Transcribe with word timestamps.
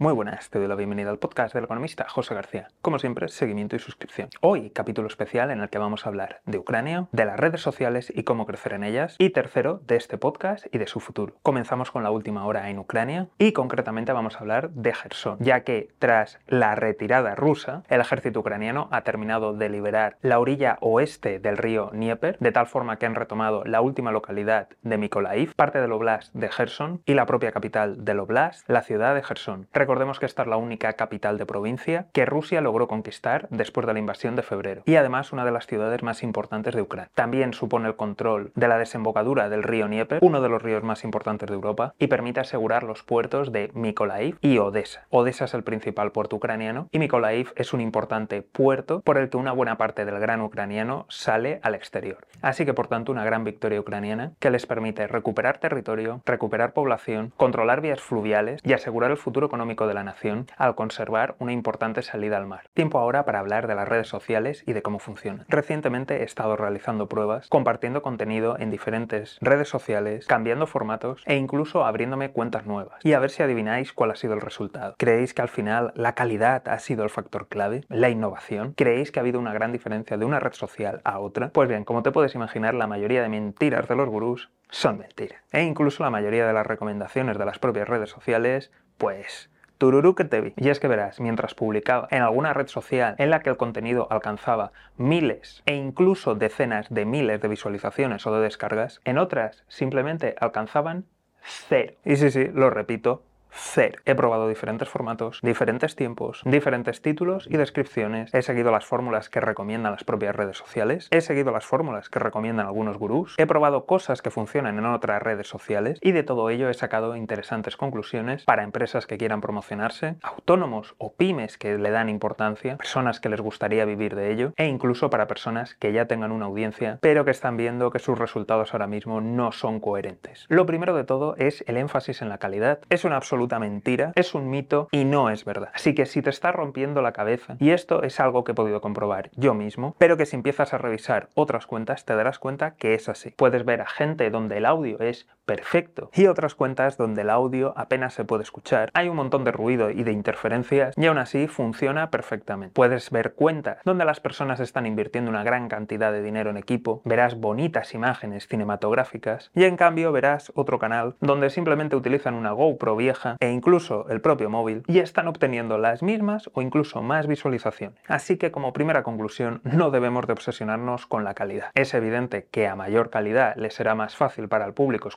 Muy 0.00 0.14
buenas, 0.14 0.48
te 0.48 0.58
doy 0.58 0.66
la 0.66 0.76
bienvenida 0.76 1.10
al 1.10 1.18
podcast 1.18 1.52
del 1.52 1.64
economista 1.64 2.08
José 2.08 2.34
García. 2.34 2.68
Como 2.80 2.98
siempre, 2.98 3.28
seguimiento 3.28 3.76
y 3.76 3.80
suscripción. 3.80 4.30
Hoy, 4.40 4.70
capítulo 4.70 5.08
especial 5.08 5.50
en 5.50 5.60
el 5.60 5.68
que 5.68 5.76
vamos 5.76 6.06
a 6.06 6.08
hablar 6.08 6.40
de 6.46 6.56
Ucrania, 6.56 7.08
de 7.12 7.26
las 7.26 7.38
redes 7.38 7.60
sociales 7.60 8.10
y 8.16 8.22
cómo 8.22 8.46
crecer 8.46 8.72
en 8.72 8.82
ellas, 8.82 9.14
y 9.18 9.28
tercero, 9.28 9.82
de 9.86 9.96
este 9.96 10.16
podcast 10.16 10.64
y 10.72 10.78
de 10.78 10.86
su 10.86 11.00
futuro. 11.00 11.34
Comenzamos 11.42 11.90
con 11.90 12.02
la 12.02 12.10
última 12.12 12.46
hora 12.46 12.70
en 12.70 12.78
Ucrania 12.78 13.28
y 13.36 13.52
concretamente 13.52 14.14
vamos 14.14 14.36
a 14.36 14.38
hablar 14.38 14.70
de 14.70 14.94
Gerson, 14.94 15.36
ya 15.38 15.64
que 15.64 15.90
tras 15.98 16.38
la 16.46 16.76
retirada 16.76 17.34
rusa, 17.34 17.82
el 17.90 18.00
ejército 18.00 18.40
ucraniano 18.40 18.88
ha 18.92 19.02
terminado 19.02 19.52
de 19.52 19.68
liberar 19.68 20.16
la 20.22 20.38
orilla 20.38 20.78
oeste 20.80 21.40
del 21.40 21.58
río 21.58 21.90
Dnieper, 21.92 22.38
de 22.38 22.52
tal 22.52 22.68
forma 22.68 22.96
que 22.96 23.04
han 23.04 23.16
retomado 23.16 23.64
la 23.66 23.82
última 23.82 24.12
localidad 24.12 24.70
de 24.80 24.96
Mykolaiv, 24.96 25.54
parte 25.56 25.78
del 25.78 25.92
oblast 25.92 26.34
de 26.34 26.48
Gerson 26.48 27.02
y 27.04 27.12
la 27.12 27.26
propia 27.26 27.52
capital 27.52 28.02
del 28.02 28.20
oblast, 28.20 28.66
la 28.66 28.80
ciudad 28.80 29.14
de 29.14 29.22
Gerson. 29.22 29.68
Recordemos 29.90 30.20
que 30.20 30.26
esta 30.26 30.42
es 30.42 30.48
la 30.48 30.56
única 30.56 30.92
capital 30.92 31.36
de 31.36 31.46
provincia 31.46 32.06
que 32.12 32.24
Rusia 32.24 32.60
logró 32.60 32.86
conquistar 32.86 33.48
después 33.50 33.88
de 33.88 33.92
la 33.92 33.98
invasión 33.98 34.36
de 34.36 34.44
febrero 34.44 34.82
y 34.86 34.94
además 34.94 35.32
una 35.32 35.44
de 35.44 35.50
las 35.50 35.66
ciudades 35.66 36.04
más 36.04 36.22
importantes 36.22 36.76
de 36.76 36.82
Ucrania. 36.82 37.10
También 37.16 37.54
supone 37.54 37.88
el 37.88 37.96
control 37.96 38.52
de 38.54 38.68
la 38.68 38.78
desembocadura 38.78 39.48
del 39.48 39.64
río 39.64 39.88
Dnieper, 39.88 40.20
uno 40.22 40.40
de 40.40 40.48
los 40.48 40.62
ríos 40.62 40.84
más 40.84 41.02
importantes 41.02 41.48
de 41.48 41.56
Europa, 41.56 41.94
y 41.98 42.06
permite 42.06 42.38
asegurar 42.38 42.84
los 42.84 43.02
puertos 43.02 43.50
de 43.50 43.72
Mykolaiv 43.74 44.38
y 44.40 44.58
Odessa. 44.58 45.06
Odessa 45.10 45.46
es 45.46 45.54
el 45.54 45.64
principal 45.64 46.12
puerto 46.12 46.36
ucraniano 46.36 46.86
y 46.92 47.00
Mykolaiv 47.00 47.52
es 47.56 47.72
un 47.72 47.80
importante 47.80 48.42
puerto 48.42 49.00
por 49.00 49.18
el 49.18 49.28
que 49.28 49.38
una 49.38 49.50
buena 49.50 49.76
parte 49.76 50.04
del 50.04 50.20
gran 50.20 50.40
ucraniano 50.40 51.06
sale 51.08 51.58
al 51.64 51.74
exterior. 51.74 52.28
Así 52.42 52.64
que 52.64 52.74
por 52.74 52.86
tanto 52.86 53.10
una 53.10 53.24
gran 53.24 53.42
victoria 53.42 53.80
ucraniana 53.80 54.34
que 54.38 54.50
les 54.50 54.66
permite 54.66 55.08
recuperar 55.08 55.58
territorio, 55.58 56.22
recuperar 56.26 56.74
población, 56.74 57.32
controlar 57.36 57.80
vías 57.80 58.00
fluviales 58.00 58.60
y 58.62 58.72
asegurar 58.72 59.10
el 59.10 59.16
futuro 59.16 59.48
económico 59.48 59.79
de 59.86 59.94
la 59.94 60.04
nación 60.04 60.46
al 60.56 60.74
conservar 60.74 61.36
una 61.38 61.52
importante 61.52 62.02
salida 62.02 62.36
al 62.36 62.46
mar. 62.46 62.68
Tiempo 62.74 62.98
ahora 62.98 63.24
para 63.24 63.38
hablar 63.38 63.66
de 63.66 63.74
las 63.74 63.88
redes 63.88 64.08
sociales 64.08 64.62
y 64.66 64.72
de 64.72 64.82
cómo 64.82 64.98
funcionan. 64.98 65.46
Recientemente 65.48 66.20
he 66.20 66.24
estado 66.24 66.56
realizando 66.56 67.08
pruebas, 67.08 67.48
compartiendo 67.48 68.02
contenido 68.02 68.56
en 68.58 68.70
diferentes 68.70 69.38
redes 69.40 69.68
sociales, 69.68 70.26
cambiando 70.26 70.66
formatos 70.66 71.22
e 71.26 71.36
incluso 71.36 71.84
abriéndome 71.84 72.30
cuentas 72.30 72.66
nuevas. 72.66 73.04
Y 73.04 73.12
a 73.12 73.18
ver 73.18 73.30
si 73.30 73.42
adivináis 73.42 73.92
cuál 73.92 74.10
ha 74.10 74.16
sido 74.16 74.34
el 74.34 74.40
resultado. 74.40 74.94
¿Creéis 74.98 75.34
que 75.34 75.42
al 75.42 75.48
final 75.48 75.92
la 75.94 76.14
calidad 76.14 76.68
ha 76.68 76.78
sido 76.78 77.04
el 77.04 77.10
factor 77.10 77.48
clave? 77.48 77.84
¿La 77.88 78.10
innovación? 78.10 78.74
¿Creéis 78.74 79.10
que 79.10 79.18
ha 79.18 79.22
habido 79.22 79.40
una 79.40 79.52
gran 79.52 79.72
diferencia 79.72 80.16
de 80.16 80.24
una 80.24 80.40
red 80.40 80.52
social 80.52 81.00
a 81.04 81.18
otra? 81.18 81.50
Pues 81.50 81.68
bien, 81.68 81.84
como 81.84 82.02
te 82.02 82.12
puedes 82.12 82.34
imaginar, 82.34 82.74
la 82.74 82.86
mayoría 82.86 83.22
de 83.22 83.28
mentiras 83.28 83.88
de 83.88 83.96
los 83.96 84.08
gurús 84.08 84.50
son 84.70 84.98
mentiras. 84.98 85.42
E 85.52 85.62
incluso 85.62 86.02
la 86.02 86.10
mayoría 86.10 86.46
de 86.46 86.52
las 86.52 86.66
recomendaciones 86.66 87.38
de 87.38 87.44
las 87.44 87.58
propias 87.58 87.88
redes 87.88 88.10
sociales, 88.10 88.70
pues 88.98 89.50
Tururú 89.80 90.14
que 90.14 90.26
te 90.26 90.42
vi. 90.42 90.52
Y 90.58 90.68
es 90.68 90.78
que 90.78 90.88
verás, 90.88 91.20
mientras 91.20 91.54
publicaba 91.54 92.06
en 92.10 92.20
alguna 92.20 92.52
red 92.52 92.66
social 92.66 93.14
en 93.16 93.30
la 93.30 93.40
que 93.40 93.48
el 93.48 93.56
contenido 93.56 94.06
alcanzaba 94.10 94.72
miles 94.98 95.62
e 95.64 95.74
incluso 95.74 96.34
decenas 96.34 96.86
de 96.90 97.06
miles 97.06 97.40
de 97.40 97.48
visualizaciones 97.48 98.26
o 98.26 98.34
de 98.34 98.42
descargas, 98.42 99.00
en 99.06 99.16
otras 99.16 99.64
simplemente 99.68 100.34
alcanzaban 100.38 101.06
cero. 101.40 101.94
Y 102.04 102.16
sí, 102.16 102.30
sí, 102.30 102.48
lo 102.52 102.68
repito, 102.68 103.22
cero. 103.60 103.98
He 104.04 104.14
probado 104.14 104.48
diferentes 104.48 104.88
formatos, 104.88 105.40
diferentes 105.42 105.94
tiempos, 105.94 106.42
diferentes 106.44 107.02
títulos 107.02 107.46
y 107.48 107.56
descripciones. 107.56 108.32
He 108.34 108.42
seguido 108.42 108.70
las 108.70 108.84
fórmulas 108.84 109.28
que 109.28 109.40
recomiendan 109.40 109.92
las 109.92 110.04
propias 110.04 110.34
redes 110.34 110.56
sociales. 110.56 111.08
He 111.10 111.20
seguido 111.20 111.52
las 111.52 111.66
fórmulas 111.66 112.08
que 112.08 112.18
recomiendan 112.18 112.66
algunos 112.66 112.96
gurús. 112.96 113.34
He 113.38 113.46
probado 113.46 113.86
cosas 113.86 114.22
que 114.22 114.30
funcionan 114.30 114.78
en 114.78 114.86
otras 114.86 115.22
redes 115.22 115.48
sociales 115.48 115.98
y 116.00 116.12
de 116.12 116.22
todo 116.22 116.50
ello 116.50 116.68
he 116.68 116.74
sacado 116.74 117.16
interesantes 117.16 117.76
conclusiones 117.76 118.44
para 118.44 118.62
empresas 118.62 119.06
que 119.06 119.18
quieran 119.18 119.40
promocionarse, 119.40 120.16
autónomos 120.22 120.94
o 120.98 121.12
pymes 121.14 121.58
que 121.58 121.78
le 121.78 121.90
dan 121.90 122.08
importancia, 122.08 122.76
personas 122.76 123.20
que 123.20 123.28
les 123.28 123.40
gustaría 123.40 123.84
vivir 123.84 124.14
de 124.16 124.32
ello 124.32 124.52
e 124.56 124.66
incluso 124.66 125.10
para 125.10 125.26
personas 125.26 125.74
que 125.74 125.92
ya 125.92 126.06
tengan 126.06 126.32
una 126.32 126.46
audiencia 126.46 126.98
pero 127.00 127.24
que 127.24 127.30
están 127.30 127.56
viendo 127.56 127.90
que 127.90 127.98
sus 127.98 128.18
resultados 128.18 128.72
ahora 128.72 128.86
mismo 128.86 129.20
no 129.20 129.52
son 129.52 129.80
coherentes. 129.80 130.46
Lo 130.48 130.66
primero 130.66 130.94
de 130.94 131.04
todo 131.04 131.36
es 131.36 131.64
el 131.66 131.76
énfasis 131.76 132.22
en 132.22 132.28
la 132.28 132.38
calidad. 132.38 132.80
Es 132.88 133.04
una 133.04 133.16
absoluta 133.16 133.49
mentira, 133.58 134.12
es 134.14 134.34
un 134.34 134.48
mito 134.50 134.88
y 134.92 135.04
no 135.04 135.30
es 135.30 135.44
verdad. 135.44 135.70
Así 135.74 135.94
que 135.94 136.06
si 136.06 136.22
te 136.22 136.30
está 136.30 136.52
rompiendo 136.52 137.02
la 137.02 137.12
cabeza, 137.12 137.56
y 137.58 137.70
esto 137.70 138.02
es 138.02 138.20
algo 138.20 138.44
que 138.44 138.52
he 138.52 138.54
podido 138.54 138.80
comprobar 138.80 139.30
yo 139.36 139.54
mismo, 139.54 139.94
pero 139.98 140.16
que 140.16 140.26
si 140.26 140.36
empiezas 140.36 140.72
a 140.72 140.78
revisar 140.78 141.28
otras 141.34 141.66
cuentas 141.66 142.04
te 142.04 142.14
darás 142.14 142.38
cuenta 142.38 142.74
que 142.76 142.94
es 142.94 143.08
así. 143.08 143.30
Puedes 143.36 143.64
ver 143.64 143.80
a 143.80 143.86
gente 143.86 144.30
donde 144.30 144.58
el 144.58 144.66
audio 144.66 145.00
es 145.00 145.26
perfecto 145.50 146.10
y 146.14 146.28
otras 146.28 146.54
cuentas 146.54 146.96
donde 146.96 147.22
el 147.22 147.30
audio 147.30 147.74
apenas 147.76 148.14
se 148.14 148.24
puede 148.24 148.44
escuchar, 148.44 148.88
hay 148.94 149.08
un 149.08 149.16
montón 149.16 149.42
de 149.42 149.50
ruido 149.50 149.90
y 149.90 150.04
de 150.04 150.12
interferencias 150.12 150.94
y 150.96 151.06
aún 151.06 151.18
así 151.18 151.48
funciona 151.48 152.08
perfectamente. 152.12 152.72
Puedes 152.72 153.10
ver 153.10 153.32
cuentas 153.32 153.78
donde 153.84 154.04
las 154.04 154.20
personas 154.20 154.60
están 154.60 154.86
invirtiendo 154.86 155.28
una 155.28 155.42
gran 155.42 155.68
cantidad 155.68 156.12
de 156.12 156.22
dinero 156.22 156.50
en 156.50 156.56
equipo, 156.56 157.02
verás 157.04 157.34
bonitas 157.34 157.94
imágenes 157.94 158.46
cinematográficas 158.46 159.50
y 159.52 159.64
en 159.64 159.76
cambio 159.76 160.12
verás 160.12 160.52
otro 160.54 160.78
canal 160.78 161.16
donde 161.20 161.50
simplemente 161.50 161.96
utilizan 161.96 162.34
una 162.34 162.52
GoPro 162.52 162.94
vieja 162.94 163.36
e 163.40 163.50
incluso 163.50 164.08
el 164.08 164.20
propio 164.20 164.50
móvil 164.50 164.84
y 164.86 165.00
están 165.00 165.26
obteniendo 165.26 165.78
las 165.78 166.00
mismas 166.00 166.48
o 166.52 166.62
incluso 166.62 167.02
más 167.02 167.26
visualizaciones. 167.26 167.98
Así 168.06 168.36
que 168.36 168.52
como 168.52 168.72
primera 168.72 169.02
conclusión 169.02 169.62
no 169.64 169.90
debemos 169.90 170.28
de 170.28 170.32
obsesionarnos 170.32 171.06
con 171.06 171.24
la 171.24 171.34
calidad. 171.34 171.72
Es 171.74 171.92
evidente 171.94 172.46
que 172.52 172.68
a 172.68 172.76
mayor 172.76 173.10
calidad 173.10 173.56
le 173.56 173.72
será 173.72 173.96
más 173.96 174.14
fácil 174.14 174.46
para 174.46 174.64
el 174.64 174.74
público 174.74 175.08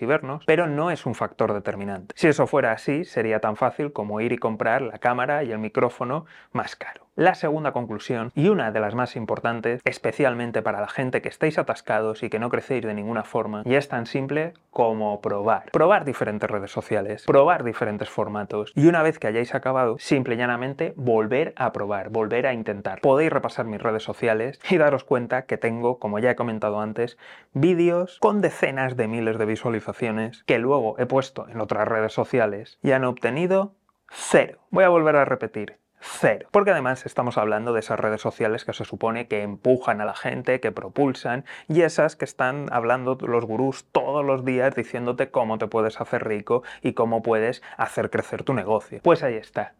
y 0.00 0.06
vernos, 0.06 0.44
pero 0.46 0.66
no 0.66 0.90
es 0.90 1.06
un 1.06 1.14
factor 1.14 1.52
determinante. 1.52 2.14
Si 2.16 2.28
eso 2.28 2.46
fuera 2.46 2.72
así, 2.72 3.04
sería 3.04 3.40
tan 3.40 3.56
fácil 3.56 3.92
como 3.92 4.20
ir 4.20 4.32
y 4.32 4.38
comprar 4.38 4.82
la 4.82 4.98
cámara 4.98 5.44
y 5.44 5.52
el 5.52 5.58
micrófono 5.58 6.26
más 6.52 6.76
caro. 6.76 7.07
La 7.18 7.34
segunda 7.34 7.72
conclusión, 7.72 8.30
y 8.36 8.48
una 8.48 8.70
de 8.70 8.78
las 8.78 8.94
más 8.94 9.16
importantes, 9.16 9.80
especialmente 9.84 10.62
para 10.62 10.80
la 10.80 10.86
gente 10.86 11.20
que 11.20 11.28
estáis 11.28 11.58
atascados 11.58 12.22
y 12.22 12.30
que 12.30 12.38
no 12.38 12.48
crecéis 12.48 12.84
de 12.84 12.94
ninguna 12.94 13.24
forma, 13.24 13.62
y 13.64 13.74
es 13.74 13.88
tan 13.88 14.06
simple 14.06 14.54
como 14.70 15.20
probar. 15.20 15.68
Probar 15.72 16.04
diferentes 16.04 16.48
redes 16.48 16.70
sociales, 16.70 17.24
probar 17.26 17.64
diferentes 17.64 18.08
formatos, 18.08 18.72
y 18.76 18.86
una 18.86 19.02
vez 19.02 19.18
que 19.18 19.26
hayáis 19.26 19.56
acabado, 19.56 19.96
simple 19.98 20.36
y 20.36 20.38
llanamente 20.38 20.92
volver 20.94 21.54
a 21.56 21.72
probar, 21.72 22.10
volver 22.10 22.46
a 22.46 22.52
intentar. 22.52 23.00
Podéis 23.00 23.32
repasar 23.32 23.66
mis 23.66 23.82
redes 23.82 24.04
sociales 24.04 24.60
y 24.70 24.78
daros 24.78 25.02
cuenta 25.02 25.42
que 25.46 25.58
tengo, 25.58 25.98
como 25.98 26.20
ya 26.20 26.30
he 26.30 26.36
comentado 26.36 26.80
antes, 26.80 27.18
vídeos 27.52 28.20
con 28.20 28.40
decenas 28.42 28.96
de 28.96 29.08
miles 29.08 29.38
de 29.38 29.44
visualizaciones 29.44 30.44
que 30.44 30.60
luego 30.60 30.94
he 31.00 31.06
puesto 31.06 31.48
en 31.48 31.60
otras 31.60 31.88
redes 31.88 32.12
sociales 32.12 32.78
y 32.80 32.92
han 32.92 33.02
obtenido 33.02 33.74
cero. 34.08 34.60
Voy 34.70 34.84
a 34.84 34.88
volver 34.88 35.16
a 35.16 35.24
repetir, 35.24 35.78
Cero. 36.00 36.48
Porque 36.50 36.70
además 36.70 37.06
estamos 37.06 37.38
hablando 37.38 37.72
de 37.72 37.80
esas 37.80 37.98
redes 37.98 38.20
sociales 38.20 38.64
que 38.64 38.72
se 38.72 38.84
supone 38.84 39.28
que 39.28 39.42
empujan 39.42 40.00
a 40.00 40.04
la 40.04 40.14
gente, 40.14 40.60
que 40.60 40.72
propulsan, 40.72 41.44
y 41.68 41.82
esas 41.82 42.16
que 42.16 42.24
están 42.24 42.66
hablando 42.72 43.18
los 43.20 43.44
gurús 43.44 43.86
todos 43.92 44.24
los 44.24 44.44
días 44.44 44.74
diciéndote 44.74 45.30
cómo 45.30 45.58
te 45.58 45.66
puedes 45.66 46.00
hacer 46.00 46.26
rico 46.26 46.62
y 46.82 46.92
cómo 46.92 47.22
puedes 47.22 47.62
hacer 47.76 48.10
crecer 48.10 48.44
tu 48.44 48.54
negocio. 48.54 49.00
Pues 49.02 49.22
ahí 49.22 49.34
está. 49.34 49.74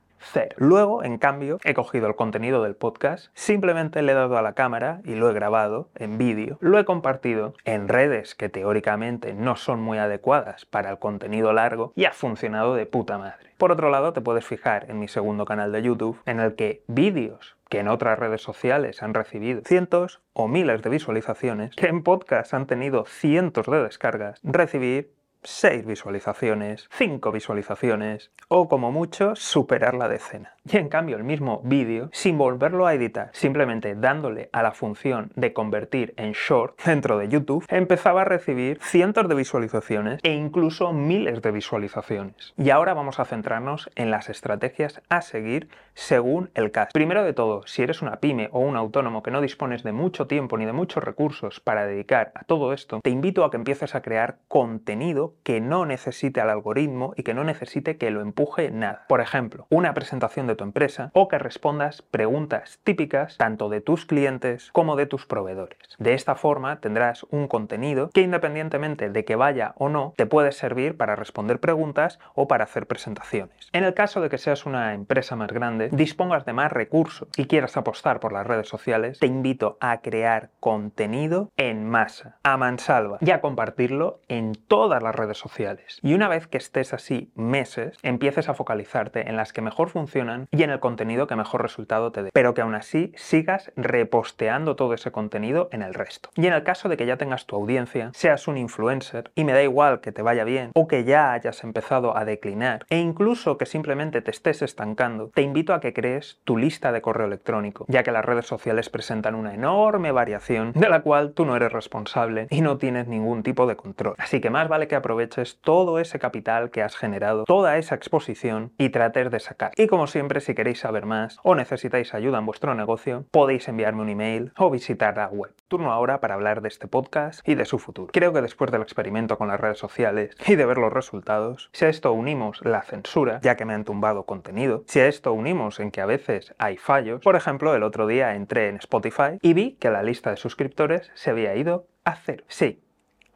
Luego, 0.57 1.03
en 1.05 1.19
cambio, 1.19 1.59
he 1.65 1.75
cogido 1.75 2.07
el 2.07 2.17
contenido 2.17 2.63
del 2.63 2.75
podcast, 2.75 3.29
simplemente 3.35 4.03
le 4.03 4.13
he 4.13 4.15
dado 4.15 4.37
a 4.39 4.43
la 4.43 4.53
cámara 4.53 5.01
y 5.05 5.15
lo 5.15 5.31
he 5.31 5.35
grabado 5.35 5.89
en 5.95 6.19
vídeo, 6.19 6.59
lo 6.61 6.79
he 6.79 6.85
compartido 6.85 7.55
en 7.65 7.89
redes 7.89 8.35
que 8.35 8.49
teóricamente 8.49 9.35
no 9.35 9.57
son 9.57 9.81
muy 9.81 9.99
adecuadas 9.99 10.65
para 10.65 10.91
el 10.91 10.99
contenido 10.99 11.53
largo 11.53 11.93
y 11.97 12.05
ha 12.05 12.13
funcionado 12.13 12.75
de 12.75 12.87
puta 12.87 13.19
madre. 13.19 13.49
Por 13.59 13.73
otro 13.73 13.91
lado, 13.91 14.13
te 14.13 14.21
puedes 14.21 14.47
fijar 14.47 14.87
en 14.89 15.01
mi 15.01 15.09
segundo 15.09 15.45
canal 15.45 15.73
de 15.73 15.83
YouTube, 15.83 16.21
en 16.27 16.39
el 16.39 16.55
que 16.55 16.83
vídeos 16.87 17.57
que 17.69 17.81
en 17.81 17.89
otras 17.89 18.19
redes 18.19 18.41
sociales 18.41 19.03
han 19.03 19.15
recibido 19.15 19.61
cientos 19.65 20.21
o 20.33 20.49
miles 20.49 20.83
de 20.83 20.91
visualizaciones, 20.91 21.75
que 21.77 21.89
en 21.89 22.03
podcast 22.03 22.55
han 22.55 22.67
tenido 22.67 23.05
cientos 23.05 23.67
de 23.67 23.83
descargas, 23.83 24.41
recibir 24.43 25.13
6 25.43 25.87
visualizaciones, 25.87 26.89
5 26.93 27.33
visualizaciones 27.33 28.31
o 28.49 28.69
como 28.69 28.93
mucho 28.93 29.35
superar 29.37 29.95
la 29.95 30.09
decena. 30.09 30.55
Y 30.71 30.77
en 30.77 30.89
cambio 30.89 31.17
el 31.17 31.25
mismo 31.25 31.63
vídeo, 31.65 32.11
sin 32.13 32.37
volverlo 32.37 32.87
a 32.87 32.95
editar, 32.95 33.31
simplemente 33.33 33.95
dándole 33.95 34.51
a 34.53 34.63
la 34.63 34.73
función 34.73 35.33
de 35.35 35.53
convertir 35.53 36.13
en 36.17 36.33
short 36.33 36.79
dentro 36.85 37.19
de 37.19 37.29
YouTube, 37.29 37.65
empezaba 37.69 38.23
a 38.23 38.25
recibir 38.25 38.79
cientos 38.83 39.29
de 39.29 39.35
visualizaciones 39.35 40.21
e 40.23 40.33
incluso 40.33 40.93
miles 40.93 41.41
de 41.41 41.51
visualizaciones. 41.51 42.53
Y 42.57 42.71
ahora 42.71 42.95
vamos 42.95 43.19
a 43.19 43.25
centrarnos 43.25 43.91
en 43.95 44.11
las 44.11 44.29
estrategias 44.29 45.01
a 45.09 45.23
seguir 45.23 45.69
según 45.95 46.51
el 46.55 46.71
caso. 46.71 46.91
Primero 46.93 47.25
de 47.25 47.33
todo, 47.33 47.67
si 47.67 47.83
eres 47.83 48.03
una 48.03 48.17
pyme 48.17 48.49
o 48.53 48.61
un 48.61 48.77
autónomo 48.77 49.23
que 49.23 49.31
no 49.31 49.41
dispones 49.41 49.83
de 49.83 49.93
mucho 49.93 50.27
tiempo 50.27 50.59
ni 50.59 50.65
de 50.65 50.73
muchos 50.73 51.03
recursos 51.03 51.61
para 51.61 51.87
dedicar 51.87 52.33
a 52.35 52.45
todo 52.45 52.73
esto, 52.73 53.01
te 53.03 53.11
invito 53.11 53.45
a 53.45 53.51
que 53.51 53.57
empieces 53.57 53.95
a 53.95 54.03
crear 54.03 54.39
contenido 54.49 55.28
que 55.43 55.61
no 55.61 55.87
necesite 55.87 56.41
al 56.41 56.51
algoritmo 56.51 57.15
y 57.17 57.23
que 57.23 57.35
no 57.35 57.45
necesite 57.45 57.97
que 57.97 58.11
lo 58.11 58.21
empuje 58.21 58.71
nada. 58.71 59.05
Por 59.09 59.21
ejemplo, 59.21 59.67
una 59.71 59.95
presentación 59.95 60.47
de 60.47 60.57
tu 60.57 60.65
empresa 60.65 61.11
o 61.15 61.29
que 61.29 61.39
respondas 61.39 62.03
preguntas 62.03 62.81
típicas 62.85 63.37
tanto 63.37 63.69
de 63.69 63.81
tus 63.81 64.07
clientes 64.07 64.71
como 64.73 64.97
de 64.97 65.07
tus 65.07 65.27
proveedores. 65.27 65.79
De 65.99 66.15
esta 66.15 66.35
forma 66.35 66.81
tendrás 66.81 67.25
un 67.31 67.49
contenido 67.49 68.11
que 68.11 68.23
independientemente 68.23 69.11
de 69.11 69.25
que 69.25 69.37
vaya 69.37 69.75
o 69.77 69.89
no, 69.89 70.15
te 70.17 70.27
puede 70.27 70.53
servir 70.53 70.97
para 70.97 71.17
responder 71.17 71.61
preguntas 71.61 72.19
o 72.35 72.49
para 72.49 72.65
hacer 72.65 72.87
presentaciones. 72.87 73.69
En 73.73 73.85
el 73.85 73.95
caso 73.95 74.21
de 74.21 74.29
que 74.29 74.39
seas 74.39 74.67
una 74.67 74.95
empresa 74.95 75.37
más 75.37 75.53
grande, 75.53 75.89
dispongas 75.93 76.45
de 76.45 76.53
más 76.53 76.73
recursos 76.73 77.29
y 77.37 77.47
quieras 77.47 77.77
apostar 77.77 78.21
por 78.21 78.33
las 78.33 78.47
redes 78.47 78.69
sociales, 78.69 79.19
te 79.19 79.27
invito 79.27 79.77
a 79.81 80.01
crear 80.01 80.51
contenido 80.61 81.51
en 81.57 81.89
masa, 81.89 82.39
a 82.43 82.57
mansalva 82.57 83.19
y 83.21 83.31
a 83.31 83.41
compartirlo 83.41 84.21
en 84.29 84.53
todas 84.55 85.03
las 85.03 85.15
redes 85.19 85.39
sociales. 85.39 85.99
Y 86.03 86.15
una 86.15 86.29
vez 86.29 86.47
que 86.47 86.57
estés 86.57 86.95
así 86.95 87.31
meses, 87.35 87.99
empieces 88.03 88.49
a 88.49 88.55
focalizarte 88.55 89.29
en 89.29 89.37
las 89.37 89.53
que 89.53 89.61
mejor 89.61 89.91
funcionan 89.91 90.49
y 90.51 90.63
en 90.63 90.71
el 90.71 90.81
contenido 90.81 91.27
que 91.27 91.37
mejor 91.37 91.63
resultado 91.63 92.13
te 92.13 92.23
dé. 92.23 92.31
Pero 92.33 92.55
que 92.55 92.63
aún 92.63 92.75
así 92.75 93.13
sigas 93.17 93.73
reposteando 93.77 94.77
todo 94.77 94.95
ese 94.95 95.13
contenido 95.13 95.69
en 95.73 95.83
el 95.83 95.95
resto. 95.95 96.31
Y 96.37 96.47
en 96.47 96.53
el 96.53 96.63
caso 96.63 96.89
de 96.89 96.97
que 96.97 97.07
ya 97.07 97.17
tengas 97.17 97.47
tu 97.47 97.57
audiencia, 97.57 98.11
seas 98.15 98.49
un 98.49 98.57
influencer 98.57 99.31
y 99.35 99.45
me 99.45 99.53
da 99.53 99.63
igual 99.63 100.01
que 100.01 100.13
te 100.13 100.23
vaya 100.23 100.45
bien 100.45 100.71
o 100.75 100.89
que 100.89 101.05
ya 101.05 101.33
hayas 101.33 101.65
empezado 101.65 102.17
a 102.17 102.25
declinar 102.25 102.87
e 102.89 102.99
incluso 102.99 103.59
que 103.59 103.67
simplemente 103.67 104.23
te 104.23 104.31
estés 104.31 104.63
estancando, 104.63 105.31
te 105.35 105.43
invito 105.43 105.75
a 105.75 105.81
que 105.81 105.93
crees 105.93 106.39
tu 106.45 106.57
lista 106.57 106.93
de 106.93 107.03
correo 107.03 107.27
electrónico, 107.27 107.85
ya 107.89 108.03
que 108.03 108.13
las 108.13 108.25
redes 108.25 108.47
sociales 108.47 108.89
presentan 108.91 109.35
una 109.35 109.55
enorme 109.55 110.13
variación 110.13 110.73
de 110.73 110.89
la 110.89 111.01
cual 111.01 111.33
tú 111.33 111.45
no 111.45 111.57
eres 111.57 111.73
responsable 111.73 112.47
y 112.51 112.61
no 112.61 112.79
tienes 112.79 113.09
ningún 113.09 113.43
tipo 113.43 113.67
de 113.67 113.77
control. 113.77 114.15
Así 114.19 114.41
que 114.41 114.51
más 114.51 114.69
vale 114.69 114.89
que 114.89 114.97
aproveches 115.09 115.59
todo 115.63 115.99
ese 115.99 116.19
capital 116.19 116.71
que 116.71 116.83
has 116.83 116.95
generado, 116.95 117.45
toda 117.45 117.79
esa 117.79 117.95
exposición 117.95 118.73
y 118.77 118.91
trates 118.91 119.31
de 119.31 119.41
sacar. 119.41 119.73
Y 119.75 119.87
como 119.87 120.07
siempre, 120.07 120.43
si 120.43 120.55
queréis 120.55 120.81
saber 120.81 121.07
más 121.07 121.39
o 121.43 121.55
necesitáis 121.55 122.13
ayuda 122.13 122.39
en 122.39 122.45
vuestro 122.45 122.75
negocio, 122.75 123.25
podéis 123.31 123.67
enviarme 123.69 124.03
un 124.03 124.11
email 124.11 124.53
o 124.59 124.69
visitar 124.69 125.17
la 125.17 125.29
web. 125.29 125.55
Turno 125.67 125.93
ahora 125.93 126.21
para 126.21 126.35
hablar 126.35 126.61
de 126.61 126.69
este 126.69 126.89
podcast 126.89 127.41
y 127.49 127.55
de 127.55 127.65
su 127.65 127.79
futuro. 127.79 128.11
Creo 128.13 128.35
que 128.35 128.43
después 128.43 128.71
del 128.71 128.83
experimento 128.83 129.39
con 129.39 129.49
las 129.49 129.59
redes 129.59 129.79
sociales 129.79 130.37
y 130.47 130.57
de 130.57 130.67
ver 130.67 130.77
los 130.77 130.93
resultados, 130.93 131.71
si 131.73 131.87
a 131.87 131.89
esto 131.89 132.13
unimos 132.13 132.61
la 132.63 132.83
censura, 132.83 133.41
ya 133.43 133.57
que 133.57 133.65
me 133.65 133.73
han 133.73 133.85
tumbado 133.85 134.25
contenido, 134.25 134.85
si 134.89 135.01
a 135.01 135.07
esto 135.07 135.33
unimos 135.33 135.81
en 135.81 135.91
que 135.91 136.03
a 136.03 136.07
veces 136.07 136.55
hay 136.59 136.77
fallos, 136.77 137.23
por 137.23 137.35
ejemplo, 137.35 137.75
el 137.75 137.83
otro 137.83 138.07
día 138.07 138.35
entré 138.35 138.69
en 138.69 138.77
Spotify 138.77 139.39
y 139.41 139.55
vi 139.55 139.73
que 139.81 139.91
la 139.91 140.03
lista 140.03 140.31
de 140.31 140.37
suscriptores 140.37 141.11
se 141.15 141.31
había 141.31 141.57
ido 141.57 141.87
a 142.05 142.17
cero. 142.17 142.45
Sí, 142.49 142.83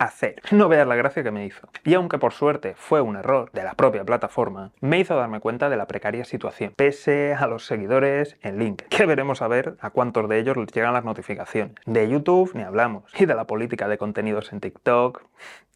hacer. 0.04 0.40
No 0.52 0.68
veas 0.68 0.86
la 0.86 0.94
gracia 0.94 1.22
que 1.22 1.30
me 1.30 1.44
hizo. 1.44 1.68
Y 1.84 1.94
aunque 1.94 2.18
por 2.18 2.32
suerte 2.32 2.74
fue 2.76 3.00
un 3.00 3.16
error 3.16 3.50
de 3.52 3.64
la 3.64 3.74
propia 3.74 4.04
plataforma, 4.04 4.70
me 4.80 5.00
hizo 5.00 5.16
darme 5.16 5.40
cuenta 5.40 5.68
de 5.68 5.76
la 5.76 5.86
precaria 5.86 6.24
situación, 6.24 6.72
pese 6.76 7.34
a 7.34 7.46
los 7.46 7.66
seguidores 7.66 8.36
en 8.42 8.58
LinkedIn, 8.58 8.88
que 8.90 9.06
veremos 9.06 9.42
a 9.42 9.48
ver 9.48 9.76
a 9.80 9.90
cuántos 9.90 10.28
de 10.28 10.38
ellos 10.38 10.56
les 10.56 10.68
llegan 10.68 10.92
las 10.92 11.04
notificaciones. 11.04 11.74
De 11.86 12.08
YouTube 12.08 12.52
ni 12.54 12.62
hablamos, 12.62 13.04
y 13.18 13.26
de 13.26 13.34
la 13.34 13.46
política 13.46 13.88
de 13.88 13.98
contenidos 13.98 14.52
en 14.52 14.60
TikTok, 14.60 15.22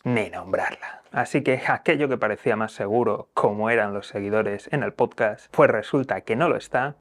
ni 0.04 0.30
nombrarla. 0.30 1.02
Así 1.10 1.42
que 1.42 1.62
aquello 1.66 2.08
que 2.08 2.18
parecía 2.18 2.56
más 2.56 2.72
seguro, 2.72 3.30
como 3.34 3.70
eran 3.70 3.94
los 3.94 4.06
seguidores 4.06 4.68
en 4.72 4.82
el 4.82 4.92
podcast, 4.92 5.46
pues 5.50 5.70
resulta 5.70 6.20
que 6.20 6.36
no 6.36 6.48
lo 6.48 6.56
está, 6.56 6.96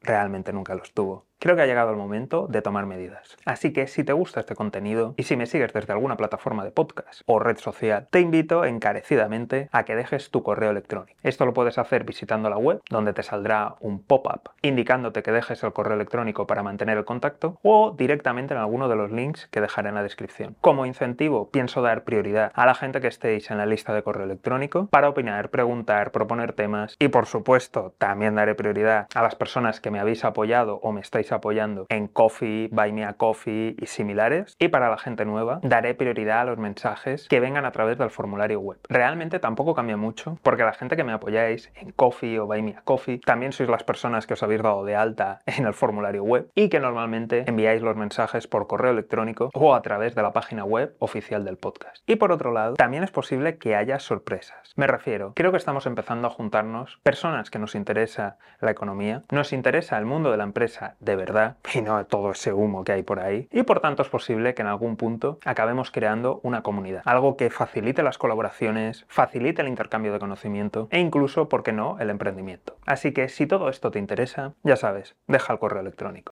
realmente 0.00 0.52
nunca 0.52 0.74
lo 0.74 0.82
estuvo. 0.82 1.26
Creo 1.38 1.54
que 1.54 1.62
ha 1.62 1.66
llegado 1.66 1.90
el 1.90 1.96
momento 1.96 2.46
de 2.48 2.62
tomar 2.62 2.86
medidas. 2.86 3.36
Así 3.44 3.72
que 3.72 3.86
si 3.88 4.04
te 4.04 4.14
gusta 4.14 4.40
este 4.40 4.54
contenido 4.54 5.14
y 5.18 5.24
si 5.24 5.36
me 5.36 5.44
sigues 5.44 5.72
desde 5.74 5.92
alguna 5.92 6.16
plataforma 6.16 6.64
de 6.64 6.70
podcast 6.70 7.20
o 7.26 7.38
red 7.38 7.58
social, 7.58 8.08
te 8.10 8.20
invito 8.20 8.64
encarecidamente 8.64 9.68
a 9.70 9.84
que 9.84 9.94
dejes 9.94 10.30
tu 10.30 10.42
correo 10.42 10.70
electrónico. 10.70 11.18
Esto 11.22 11.44
lo 11.44 11.52
puedes 11.52 11.76
hacer 11.76 12.04
visitando 12.04 12.48
la 12.48 12.56
web, 12.56 12.80
donde 12.88 13.12
te 13.12 13.22
saldrá 13.22 13.76
un 13.80 14.02
pop-up 14.02 14.50
indicándote 14.62 15.22
que 15.22 15.30
dejes 15.30 15.62
el 15.62 15.74
correo 15.74 15.94
electrónico 15.94 16.46
para 16.46 16.62
mantener 16.62 16.96
el 16.96 17.04
contacto 17.04 17.58
o 17.62 17.94
directamente 17.96 18.54
en 18.54 18.60
alguno 18.60 18.88
de 18.88 18.96
los 18.96 19.12
links 19.12 19.46
que 19.48 19.60
dejaré 19.60 19.90
en 19.90 19.96
la 19.96 20.02
descripción. 20.02 20.56
Como 20.62 20.86
incentivo, 20.86 21.50
pienso 21.50 21.82
dar 21.82 22.04
prioridad 22.04 22.50
a 22.54 22.64
la 22.64 22.74
gente 22.74 23.02
que 23.02 23.08
estéis 23.08 23.50
en 23.50 23.58
la 23.58 23.66
lista 23.66 23.92
de 23.92 24.02
correo 24.02 24.24
electrónico 24.24 24.86
para 24.86 25.10
opinar, 25.10 25.50
preguntar, 25.50 26.12
proponer 26.12 26.54
temas 26.54 26.96
y 26.98 27.08
por 27.08 27.26
supuesto 27.26 27.94
también 27.98 28.34
daré 28.34 28.54
prioridad 28.54 29.06
a 29.14 29.22
las 29.22 29.34
personas 29.34 29.80
que 29.80 29.90
me 29.90 30.00
habéis 30.00 30.24
apoyado 30.24 30.76
o 30.76 30.92
me 30.92 31.02
estáis 31.02 31.25
apoyando 31.32 31.86
en 31.88 32.08
Coffee, 32.08 32.68
Buy 32.72 32.92
Me 32.92 33.04
a 33.04 33.14
Coffee 33.14 33.76
y 33.78 33.86
similares. 33.86 34.54
Y 34.58 34.68
para 34.68 34.88
la 34.88 34.98
gente 34.98 35.24
nueva, 35.24 35.60
daré 35.62 35.94
prioridad 35.94 36.40
a 36.40 36.44
los 36.44 36.58
mensajes 36.58 37.28
que 37.28 37.40
vengan 37.40 37.64
a 37.64 37.72
través 37.72 37.98
del 37.98 38.10
formulario 38.10 38.60
web. 38.60 38.78
Realmente 38.88 39.38
tampoco 39.38 39.74
cambia 39.74 39.96
mucho, 39.96 40.38
porque 40.42 40.64
la 40.64 40.72
gente 40.72 40.96
que 40.96 41.04
me 41.04 41.12
apoyáis 41.12 41.70
en 41.74 41.92
Coffee 41.92 42.38
o 42.38 42.46
Buy 42.46 42.62
Me 42.62 42.76
a 42.76 42.82
Coffee, 42.82 43.18
también 43.18 43.52
sois 43.52 43.68
las 43.68 43.84
personas 43.84 44.26
que 44.26 44.34
os 44.34 44.42
habéis 44.42 44.62
dado 44.62 44.84
de 44.84 44.96
alta 44.96 45.40
en 45.46 45.66
el 45.66 45.74
formulario 45.74 46.24
web 46.24 46.50
y 46.54 46.68
que 46.68 46.80
normalmente 46.80 47.44
enviáis 47.46 47.82
los 47.82 47.96
mensajes 47.96 48.46
por 48.46 48.66
correo 48.66 48.92
electrónico 48.92 49.50
o 49.54 49.74
a 49.74 49.82
través 49.82 50.14
de 50.14 50.22
la 50.22 50.32
página 50.32 50.64
web 50.64 50.94
oficial 50.98 51.44
del 51.44 51.56
podcast. 51.56 52.02
Y 52.06 52.16
por 52.16 52.32
otro 52.32 52.52
lado, 52.52 52.74
también 52.74 53.02
es 53.02 53.10
posible 53.10 53.58
que 53.58 53.76
haya 53.76 53.98
sorpresas. 53.98 54.72
Me 54.76 54.86
refiero, 54.86 55.32
creo 55.34 55.50
que 55.50 55.58
estamos 55.58 55.86
empezando 55.86 56.28
a 56.28 56.30
juntarnos 56.30 56.98
personas 57.02 57.50
que 57.50 57.58
nos 57.58 57.74
interesa 57.74 58.38
la 58.60 58.70
economía, 58.70 59.22
nos 59.30 59.52
interesa 59.52 59.98
el 59.98 60.06
mundo 60.06 60.30
de 60.30 60.36
la 60.36 60.44
empresa 60.44 60.96
verdad 61.16 61.56
y 61.74 61.80
no 61.80 62.04
todo 62.06 62.30
ese 62.32 62.52
humo 62.52 62.84
que 62.84 62.92
hay 62.92 63.02
por 63.02 63.20
ahí. 63.20 63.48
Y 63.50 63.62
por 63.62 63.80
tanto 63.80 64.02
es 64.02 64.08
posible 64.08 64.54
que 64.54 64.62
en 64.62 64.68
algún 64.68 64.96
punto 64.96 65.38
acabemos 65.44 65.90
creando 65.90 66.40
una 66.42 66.62
comunidad. 66.62 67.02
Algo 67.04 67.36
que 67.36 67.50
facilite 67.50 68.02
las 68.02 68.18
colaboraciones, 68.18 69.04
facilite 69.08 69.62
el 69.62 69.68
intercambio 69.68 70.12
de 70.12 70.18
conocimiento 70.18 70.88
e 70.90 71.00
incluso, 71.00 71.48
¿por 71.48 71.62
qué 71.62 71.72
no?, 71.72 71.98
el 71.98 72.10
emprendimiento. 72.10 72.76
Así 72.86 73.12
que 73.12 73.28
si 73.28 73.46
todo 73.46 73.68
esto 73.68 73.90
te 73.90 73.98
interesa, 73.98 74.54
ya 74.62 74.76
sabes, 74.76 75.16
deja 75.26 75.52
el 75.52 75.58
correo 75.58 75.80
electrónico. 75.80 76.34